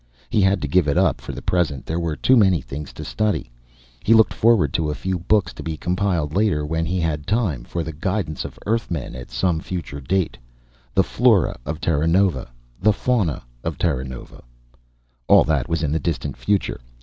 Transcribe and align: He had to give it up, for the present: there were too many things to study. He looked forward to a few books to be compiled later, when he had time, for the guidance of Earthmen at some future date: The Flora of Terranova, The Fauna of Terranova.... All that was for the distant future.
He 0.31 0.41
had 0.41 0.63
to 0.63 0.67
give 0.67 0.87
it 0.87 0.97
up, 0.97 1.21
for 1.21 1.31
the 1.31 1.43
present: 1.43 1.85
there 1.85 1.99
were 1.99 2.15
too 2.15 2.35
many 2.35 2.59
things 2.59 2.91
to 2.93 3.05
study. 3.05 3.51
He 4.03 4.15
looked 4.15 4.33
forward 4.33 4.73
to 4.73 4.89
a 4.89 4.95
few 4.95 5.19
books 5.19 5.53
to 5.53 5.61
be 5.61 5.77
compiled 5.77 6.33
later, 6.33 6.65
when 6.65 6.87
he 6.87 6.99
had 6.99 7.27
time, 7.27 7.63
for 7.65 7.83
the 7.83 7.93
guidance 7.93 8.43
of 8.43 8.57
Earthmen 8.65 9.13
at 9.15 9.29
some 9.29 9.59
future 9.59 10.01
date: 10.01 10.39
The 10.95 11.03
Flora 11.03 11.55
of 11.67 11.79
Terranova, 11.79 12.49
The 12.81 12.93
Fauna 12.93 13.43
of 13.63 13.77
Terranova.... 13.77 14.43
All 15.27 15.43
that 15.43 15.69
was 15.69 15.81
for 15.81 15.87
the 15.89 15.99
distant 15.99 16.35
future. 16.35 16.81